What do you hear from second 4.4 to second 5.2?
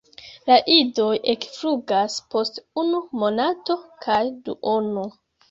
duono.